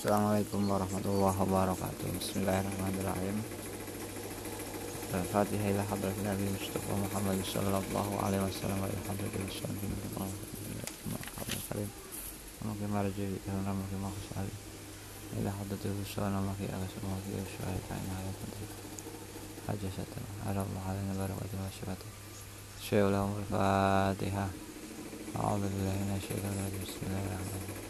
Assalamualaikum 0.00 0.64
warahmatullahi 0.64 1.36
wabarakatuh 1.44 2.08
Bismillahirrahmanirrahim 2.24 3.36
الفاتحة 5.12 5.66
إلى 5.76 5.82
حضرة 5.92 6.16
النبي 6.24 6.44
المصطفى 6.48 6.92
محمد 7.04 7.38
صلى 7.44 7.68
الله 7.68 8.08
عليه 8.24 8.40
وسلم 8.48 8.80
وإلى 8.80 9.00
حضرة 9.04 9.34
الصالحين 9.44 9.92
مرحبا 11.04 11.56
كريم 11.68 11.90
ومكي 12.64 12.86
مرجع 12.88 13.26
بإذن 13.28 13.66
ومكي 13.68 13.96
مخص 14.00 14.26
علي 14.40 14.56
إلى 15.36 15.50
حضرة 15.52 15.82
الرسول 15.84 16.32
ومكي 16.32 16.66
أغسل 16.72 17.00
ومكي 17.04 17.36
الشهيد 17.44 17.84
عين 17.92 18.08
على 18.16 18.30
قدرك 18.40 18.72
حاجة 19.68 19.88
ستنا 20.00 20.30
على 20.48 20.60
الله 20.64 20.82
علينا 20.88 21.12
بركة 21.20 21.52
وشفته 21.60 22.08
شيء 22.88 23.04
لهم 23.04 23.36
الفاتحة 23.36 24.46
أعوذ 25.36 25.60
بالله 25.60 25.96
من 26.08 26.16
الشيطان 26.16 26.54
الرجيم. 26.56 26.88
بسم 26.88 27.00
الله 27.04 27.20
الرحمن 27.20 27.52
الرحيم. 27.68 27.89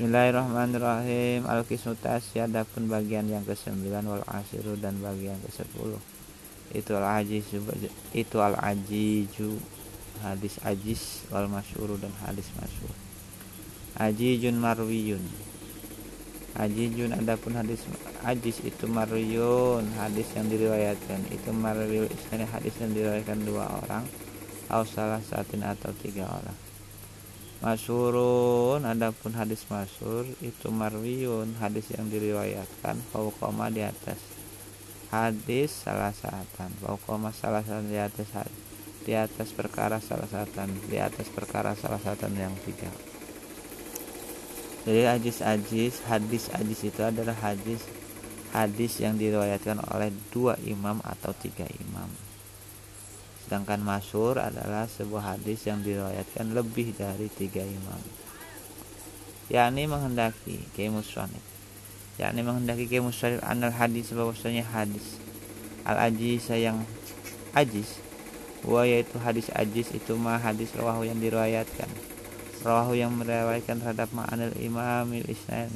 Bismillahirrahmanirrahim. 0.00 1.44
Al-Qismu 1.44 1.92
adapun 2.40 2.88
bagian 2.88 3.28
yang 3.28 3.44
ke-9 3.44 3.84
wal 4.08 4.24
asiru 4.32 4.72
dan 4.80 4.96
bagian 4.96 5.36
ke-10 5.44 5.92
itu 6.72 6.90
al-ajis 6.96 7.44
itu 8.16 8.36
al-ajiju 8.40 9.60
hadis 10.24 10.56
ajis 10.64 11.28
wal 11.28 11.52
masyhur 11.52 12.00
dan 12.00 12.08
hadis 12.24 12.48
masyhur 12.56 12.96
ajijun 14.00 14.56
marwiyun. 14.56 15.20
Ajijun 16.56 17.12
adapun 17.12 17.60
hadis 17.60 17.84
ajis 18.24 18.64
itu 18.64 18.88
marwiyun 18.88 19.84
hadis 20.00 20.32
yang 20.32 20.48
diriwayatkan. 20.48 21.28
Itu 21.28 21.52
marwiyun 21.52 22.08
hadis 22.48 22.72
yang 22.80 22.96
diriwayatkan 22.96 23.44
dua 23.44 23.68
orang 23.84 24.08
atau 24.72 24.80
salah 24.88 25.20
satin 25.20 25.60
atau 25.60 25.92
tiga 26.00 26.24
orang 26.24 26.69
Masyurun 27.60 28.88
adapun 28.88 29.36
hadis 29.36 29.68
masyur 29.68 30.24
itu 30.40 30.72
marwiun 30.72 31.60
hadis 31.60 31.92
yang 31.92 32.08
diriwayatkan 32.08 32.96
faukoma 33.12 33.68
di 33.68 33.84
atas 33.84 34.16
hadis 35.12 35.68
salah 35.68 36.08
satan 36.16 36.72
faukoma 36.80 37.36
salah 37.36 37.60
satan 37.60 37.92
di 37.92 38.00
atas 38.00 38.32
di 39.04 39.12
atas 39.12 39.52
perkara 39.52 40.00
salah 40.00 40.24
satan 40.24 40.72
di 40.88 40.96
atas 40.96 41.28
perkara 41.28 41.76
salah 41.76 42.00
satan 42.00 42.32
yang 42.32 42.56
tiga. 42.64 42.88
Jadi 44.88 45.04
hadis-hadis 45.04 46.00
hadis-hadis 46.08 46.80
itu 46.88 47.04
adalah 47.04 47.36
hadis 47.44 47.84
hadis 48.56 49.04
yang 49.04 49.20
diriwayatkan 49.20 49.84
oleh 49.92 50.08
dua 50.32 50.56
imam 50.64 50.96
atau 51.04 51.36
tiga 51.36 51.68
imam 51.76 52.08
Sedangkan 53.50 53.82
masyur 53.82 54.38
adalah 54.38 54.86
sebuah 54.86 55.34
hadis 55.34 55.66
yang 55.66 55.82
diriwayatkan 55.82 56.54
lebih 56.54 56.94
dari 56.94 57.26
tiga 57.26 57.66
imam. 57.66 57.98
yakni 59.50 59.90
menghendaki 59.90 60.62
kemuswanib 60.78 61.42
yakni 62.14 62.46
menghendaki 62.46 62.86
kemuswanib 62.86 63.42
anal 63.42 63.74
hadis 63.74 64.14
bahwasanya 64.14 64.62
hadis 64.70 65.18
al 65.82 65.98
ajis 65.98 66.46
yang 66.54 66.86
ajis 67.58 67.98
wa 68.62 68.86
yaitu 68.86 69.18
hadis 69.18 69.50
ajis 69.58 69.90
itu 69.98 70.14
mah 70.14 70.38
hadis 70.38 70.70
rawahu 70.78 71.02
yang 71.02 71.18
diriwayatkan. 71.18 71.90
Rawahu 72.62 72.94
yang 72.94 73.10
meriwayatkan 73.18 73.82
terhadap 73.82 74.14
ma'anil 74.14 74.54
imamil 74.62 75.26
isnain 75.26 75.74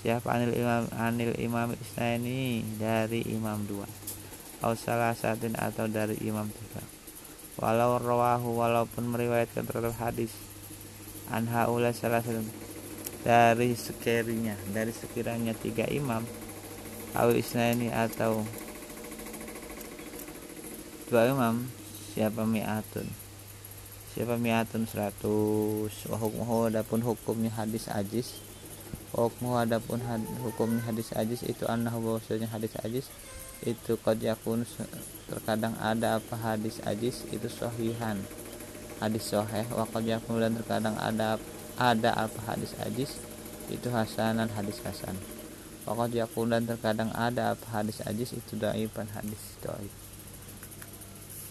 siapa 0.00 0.32
anil 0.32 0.56
imam 0.56 0.88
anil 0.96 1.36
imam 1.36 1.76
isnaini 1.76 2.64
dari 2.80 3.20
imam 3.28 3.60
dua 3.68 3.84
atau 4.60 4.76
salah 4.76 5.16
satin 5.16 5.56
atau 5.56 5.88
dari 5.88 6.20
imam 6.20 6.44
tiga 6.46 6.84
walau 7.56 7.96
rawahu 7.96 8.60
walaupun 8.60 9.08
meriwayatkan 9.08 9.64
terhadap 9.64 9.96
hadis 9.96 10.32
anha 11.32 11.64
salah 11.96 12.20
satu 12.20 12.44
dari 13.24 13.72
sekirinya 13.72 14.56
dari 14.72 14.92
sekiranya 14.92 15.56
tiga 15.56 15.88
imam 15.88 16.24
awil 17.16 17.40
ini 17.40 17.88
atau 17.90 18.44
dua 21.10 21.26
imam 21.26 21.80
siapa 22.10 22.42
mi'atun? 22.42 23.06
Siapa 24.10 24.34
mi'atun 24.34 24.82
seratus? 24.86 25.94
Wahukmuhu 26.10 26.70
adapun 26.70 27.02
hukumnya 27.06 27.54
hadis 27.54 27.86
ajis. 27.86 28.42
Hukum 29.10 29.58
adapun 29.58 29.98
had, 30.02 30.22
hukumnya 30.42 30.82
hadis 30.86 31.10
ajis 31.14 31.42
itu 31.42 31.66
anah 31.66 31.90
bahwasanya 31.98 32.46
hadis 32.46 32.70
ajis 32.86 33.10
itu 33.60 34.00
qad 34.00 34.16
yakun 34.20 34.64
terkadang 35.28 35.76
ada 35.76 36.16
apa 36.16 36.36
hadis 36.36 36.80
ajis 36.84 37.28
itu 37.28 37.48
sahihan. 37.48 38.16
Hadis 39.00 39.32
sahih 39.32 39.68
wa 39.72 39.84
dan 40.40 40.52
terkadang 40.56 40.96
ada 40.96 41.36
ada 41.76 42.10
apa 42.16 42.40
hadis 42.48 42.72
ajis 42.80 43.20
itu 43.68 43.88
hasanan 43.92 44.48
hadis 44.52 44.80
hasan. 44.80 45.16
Wa 45.84 46.08
dan 46.08 46.64
terkadang 46.64 47.12
ada 47.12 47.52
apa 47.52 47.66
hadis 47.68 48.00
ajis 48.04 48.36
itu 48.36 48.56
dhaifan 48.56 49.08
hadis 49.12 49.40
dhaif 49.60 49.92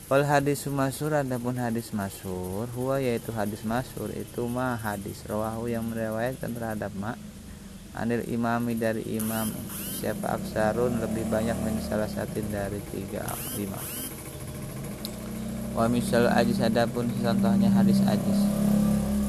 Wal 0.09 0.25
hadis 0.25 0.65
masur 0.65 1.13
adapun 1.13 1.53
hadis 1.61 1.93
masur 1.93 2.65
huwa 2.73 2.97
yaitu 2.97 3.29
hadis 3.29 3.61
masur 3.61 4.09
itu 4.09 4.41
mah 4.49 4.73
hadis. 4.73 5.21
Rawahu 5.29 5.69
yang 5.69 5.85
meriwayatkan 5.85 6.49
terhadap 6.49 6.89
ma 6.97 7.13
anil 7.93 8.25
imami 8.25 8.73
dari 8.73 9.05
imam 9.05 9.53
siapa 9.99 10.39
aksarun 10.39 11.03
lebih 11.03 11.27
banyak 11.27 11.59
min 11.67 11.75
salah 11.83 12.07
satu 12.07 12.39
dari 12.47 12.79
tiga 12.87 13.27
imam 13.59 14.09
wa 15.79 15.87
misal 15.87 16.27
ajis 16.27 16.59
adapun 16.59 17.07
contohnya 17.23 17.71
hadis 17.71 18.03
ajis. 18.03 18.39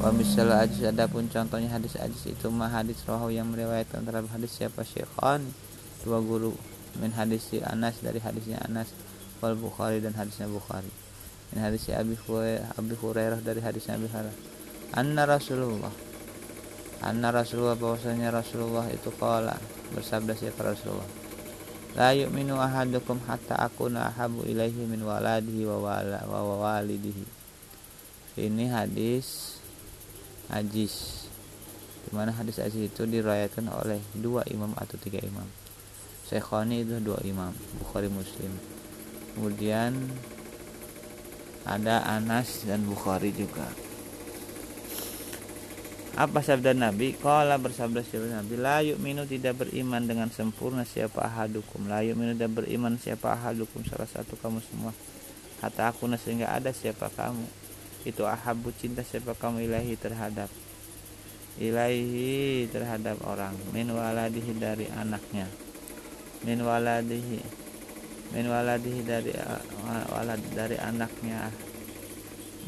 Wa 0.02 0.10
misal 0.10 0.50
ajis 0.50 0.82
adapun 0.82 1.30
contohnya 1.30 1.70
hadis 1.70 1.94
ajis. 1.94 2.34
Itu 2.34 2.50
mah 2.50 2.74
hadis 2.74 2.98
rohu 3.06 3.30
yang 3.30 3.46
meriwayatkan 3.54 4.02
terhadap 4.02 4.26
hadis 4.34 4.58
siapa? 4.58 4.82
Syekhan 4.82 5.46
dua 6.02 6.18
guru 6.18 6.50
min 6.98 7.14
hadis 7.14 7.46
si 7.46 7.62
Anas 7.62 8.02
dari 8.02 8.18
hadisnya 8.18 8.58
Anas. 8.66 8.90
Wal 9.38 9.54
Bukhari 9.54 10.02
dan 10.02 10.18
hadisnya 10.18 10.50
Bukhari. 10.50 10.90
Min 11.54 11.62
hadis 11.62 11.86
Abi 11.94 12.18
Hurairah 12.98 13.40
dari 13.46 13.62
hadisnya 13.62 13.94
Abi 13.94 14.10
Hurairah. 14.10 14.36
Anna 14.98 15.22
Rasulullah 15.30 16.09
anna 17.00 17.32
Rasulullah 17.32 17.76
bahwasanya 17.76 18.28
Rasulullah 18.28 18.84
itu 18.92 19.08
kala 19.16 19.56
bersabda 19.96 20.36
siapa 20.36 20.60
Rasulullah? 20.68 21.08
La 21.98 22.14
yu'minu 22.14 22.54
ahadukum 22.54 23.18
hatta 23.26 23.58
akuna 23.58 24.14
ahabu 24.14 24.46
ilaihi 24.46 24.86
min 24.86 25.02
waladihi 25.02 25.66
wa, 25.66 25.90
wala, 25.90 26.22
wa 26.28 26.60
walidihi. 26.62 27.26
Ini 28.38 28.70
hadis 28.70 29.58
ajis 30.46 31.26
di 32.06 32.10
mana 32.14 32.30
hadis 32.30 32.62
ajis 32.62 32.90
itu 32.90 33.02
diriwayatkan 33.04 33.66
oleh 33.70 33.98
dua 34.14 34.46
imam 34.48 34.70
atau 34.78 34.96
tiga 35.02 35.18
imam. 35.20 35.46
Syekhoni 36.30 36.86
itu 36.86 37.02
dua 37.02 37.18
imam 37.26 37.50
Bukhari 37.82 38.06
Muslim. 38.06 38.54
Kemudian 39.34 39.98
ada 41.66 42.06
Anas 42.06 42.62
dan 42.64 42.86
Bukhari 42.86 43.34
juga 43.34 43.66
apa 46.20 46.44
sabda 46.44 46.76
Nabi? 46.76 47.16
Kala 47.16 47.56
bersabda 47.56 48.04
siapa 48.04 48.28
Nabi, 48.28 48.60
la 48.60 48.84
minu 49.00 49.24
tidak 49.24 49.64
beriman 49.64 50.04
dengan 50.04 50.28
sempurna 50.28 50.84
siapa 50.84 51.24
ahadukum. 51.24 51.88
La 51.88 52.04
minu 52.04 52.36
tidak 52.36 52.60
beriman 52.60 53.00
siapa 53.00 53.32
ahadukum 53.32 53.80
salah 53.88 54.04
satu 54.04 54.36
kamu 54.36 54.60
semua. 54.60 54.92
Kata 55.64 55.88
aku 55.88 56.04
sehingga 56.20 56.52
ada 56.52 56.76
siapa 56.76 57.08
kamu. 57.08 57.48
Itu 58.04 58.28
ahabu 58.28 58.68
cinta 58.76 59.00
siapa 59.00 59.32
kamu 59.32 59.64
ilahi 59.64 59.96
terhadap 59.96 60.52
ilahi 61.60 62.64
terhadap 62.72 63.20
orang 63.26 63.52
min 63.76 63.90
waladihi 63.92 64.56
dari 64.56 64.88
anaknya 64.96 65.44
min 66.46 66.56
waladihi 66.64 67.42
min 68.32 68.44
waladihi 68.48 69.00
dari 69.04 69.34
walad 70.08 70.40
dari 70.56 70.80
anaknya 70.80 71.52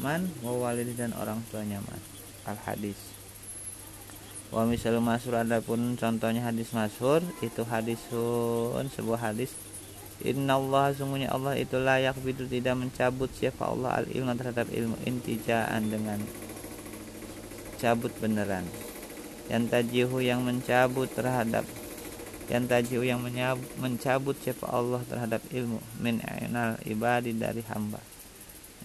man 0.03 0.29
wawalidi 0.45 0.93
dan 0.93 1.15
orang 1.17 1.41
tuanya 1.49 1.79
man 1.81 2.01
al 2.45 2.59
hadis 2.67 2.97
wa 4.53 4.69
misal 4.69 5.01
masur 5.01 5.33
adapun 5.33 5.97
contohnya 5.97 6.45
hadis 6.45 6.69
masyhur 6.77 7.25
itu 7.41 7.65
hadisun 7.65 8.85
sebuah 8.93 9.33
hadis. 9.33 9.49
Inna 10.21 10.61
Allah 10.61 10.93
sungguhnya 10.93 11.33
Allah 11.33 11.57
itu 11.57 11.81
layak 11.81 12.21
bidu 12.21 12.45
tidak 12.45 12.77
mencabut 12.77 13.33
siapa 13.33 13.65
Allah 13.65 13.97
al 13.97 14.05
ilmu 14.05 14.37
terhadap 14.37 14.69
ilmu 14.69 14.95
intijaan 15.09 15.89
dengan 15.89 16.21
cabut 17.81 18.13
beneran. 18.21 18.69
Yang 19.49 19.73
tajihu 19.73 20.21
yang 20.21 20.45
mencabut 20.45 21.09
terhadap 21.11 21.65
yang 22.45 22.69
tajihu 22.69 23.01
yang 23.01 23.25
mencabut 23.81 24.37
siapa 24.37 24.69
Allah 24.69 25.01
terhadap 25.09 25.41
ilmu 25.49 25.81
min 25.97 26.21
ainal 26.29 26.77
ibadi 26.85 27.33
dari 27.33 27.65
hamba. 27.73 27.97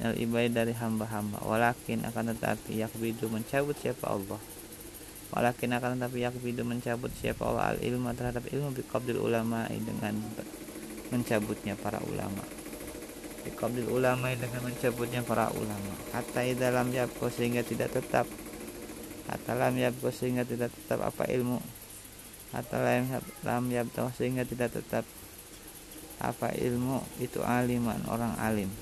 Minal 0.01 0.17
ibadi 0.17 0.49
dari 0.49 0.73
hamba-hamba. 0.73 1.45
Walakin 1.45 2.09
akan 2.09 2.33
tetapi 2.33 2.81
yakbidu 2.81 3.29
mencabut 3.29 3.77
siapa 3.77 4.09
Allah 4.09 4.41
walakin 5.39 5.71
akan 5.71 6.03
tetapi 6.03 6.27
yakbidu 6.27 6.67
mencabut 6.67 7.15
siapa 7.15 7.47
Allah 7.47 7.71
al 7.71 7.79
ilmu 7.79 8.11
terhadap 8.11 8.43
ilmu 8.51 8.75
biqabdil 8.75 9.23
ulama 9.23 9.71
dengan 9.71 10.19
mencabutnya 11.15 11.79
para 11.79 12.03
ulama. 12.03 12.43
Biqabdil 13.47 13.87
ulama 13.87 14.35
dengan 14.35 14.67
mencabutnya 14.67 15.23
para 15.23 15.47
ulama. 15.55 15.95
Hatta 16.11 16.43
dalam 16.59 16.91
yabko 16.91 17.31
sehingga 17.31 17.63
tidak 17.63 17.95
tetap. 17.95 18.27
Hatta 19.31 19.55
lam 19.55 19.79
yabko 19.79 20.11
sehingga 20.11 20.43
tidak 20.43 20.75
tetap. 20.75 21.07
Apa 21.07 21.31
ilmu? 21.31 21.63
Hatta 22.51 22.83
lam, 22.83 23.07
lam 23.47 23.65
sehingga 24.19 24.43
tidak 24.43 24.75
tetap. 24.75 25.07
Apa 26.19 26.51
ilmu? 26.51 26.99
Itu 27.23 27.47
aliman 27.47 28.03
orang 28.11 28.35
alim. 28.43 28.75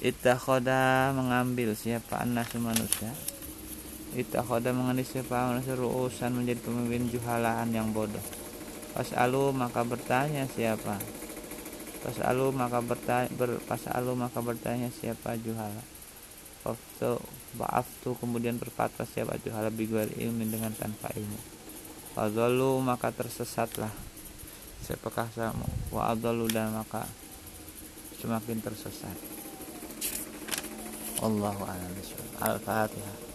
Itakhoda 0.00 1.12
mengambil 1.12 1.76
siapa? 1.76 2.24
Anas 2.24 2.48
manusia 2.56 3.12
Itakhoda 4.16 4.72
mengambil 4.72 5.04
siapa 5.04 5.52
ruusan 5.76 6.32
menjadi 6.32 6.64
pemimpin 6.64 7.12
juhalaan 7.12 7.68
yang 7.68 7.92
bodoh. 7.92 8.24
Pas 8.96 9.12
alu 9.12 9.52
maka 9.52 9.84
bertanya 9.84 10.48
siapa. 10.48 10.96
Pas 12.00 12.16
alu 12.24 12.48
maka 12.48 12.80
bertanya 12.80 13.28
ber, 13.36 13.60
Pas 13.68 13.84
alu 13.92 14.16
maka 14.16 14.40
bertanya 14.40 14.88
siapa 14.88 15.36
juhala. 15.36 15.84
Waktu 16.64 17.20
tu 18.00 18.10
kemudian 18.16 18.56
berfatwa 18.56 19.04
siapa 19.04 19.36
juhala 19.44 19.68
bigual 19.68 20.08
ilmu 20.08 20.48
dengan 20.48 20.72
tanpa 20.72 21.12
ilmu. 21.12 21.36
Fadolu 22.16 22.80
maka 22.80 23.12
tersesatlah. 23.12 23.92
Siapakah 24.80 25.28
sama? 25.36 25.68
Wa 25.92 26.16
dan 26.16 26.72
maka 26.72 27.04
semakin 28.16 28.64
tersesat. 28.64 29.16
Allahu 31.20 31.68
a'lam 31.68 31.92
Al-Fatihah 32.40 33.25